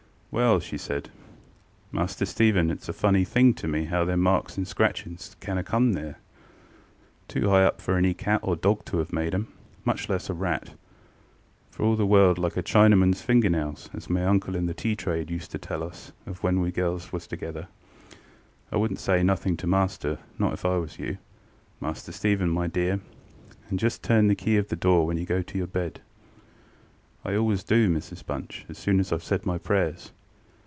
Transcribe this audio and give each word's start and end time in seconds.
ŌĆ£Well, 0.33 0.59
ŌĆØ 0.59 0.61
she 0.61 0.77
said, 0.77 1.09
ŌĆ£Master 1.93 2.25
Stephen, 2.25 2.69
itŌĆÖs 2.69 2.87
a 2.87 2.93
funny 2.93 3.25
thing 3.25 3.53
to 3.53 3.67
me 3.67 3.83
how 3.83 4.05
them 4.05 4.21
marks 4.21 4.55
and 4.55 4.65
scratches 4.65 5.35
can 5.41 5.57
ŌĆÖaŌĆÖ 5.57 5.65
come 5.65 5.93
thereŌĆötoo 5.93 7.49
high 7.49 7.65
up 7.65 7.81
for 7.81 7.97
any 7.97 8.13
cat 8.13 8.39
or 8.41 8.55
dog 8.55 8.85
to 8.85 8.95
ŌĆÖave 8.95 9.11
made 9.11 9.33
ŌĆÖem, 9.33 9.47
much 9.83 10.07
less 10.07 10.29
a 10.29 10.33
rat: 10.33 10.73
for 11.69 11.83
all 11.83 11.97
the 11.97 12.05
world 12.05 12.37
like 12.37 12.55
a 12.55 12.63
ChinamanŌĆÖs 12.63 13.21
finger 13.21 13.49
nails, 13.49 13.89
as 13.93 14.09
my 14.09 14.23
uncle 14.25 14.55
in 14.55 14.67
the 14.67 14.73
tea 14.73 14.95
trade 14.95 15.29
used 15.29 15.51
to 15.51 15.57
tell 15.57 15.83
us 15.83 16.13
of 16.25 16.41
when 16.41 16.61
we 16.61 16.71
was 16.71 16.75
girls 17.09 17.27
together. 17.27 17.67
I 18.71 18.77
wouldnŌĆÖt 18.77 18.99
say 18.99 19.23
nothing 19.23 19.57
to 19.57 19.67
master, 19.67 20.17
not 20.39 20.53
if 20.53 20.63
I 20.63 20.77
was 20.77 20.97
you, 20.97 21.17
Master 21.81 22.13
Stephen, 22.13 22.49
my 22.49 22.67
dear; 22.67 23.01
and 23.69 23.77
just 23.77 24.01
turn 24.01 24.27
the 24.27 24.35
key 24.35 24.55
of 24.55 24.69
the 24.69 24.77
door 24.77 25.05
when 25.05 25.17
you 25.17 25.25
go 25.25 25.41
to 25.41 25.57
your 25.57 25.67
bed. 25.67 25.99
ŌĆØ 27.25 27.31
ŌĆ£I 27.33 27.37
always 27.37 27.63
do, 27.65 27.89
Mrs 27.93 28.25
Bunch, 28.25 28.65
as 28.69 28.77
soon 28.77 29.01
as 29.01 29.11
IŌĆÖve 29.11 29.21
said 29.23 29.45
my 29.45 29.57
prayers. 29.57 30.13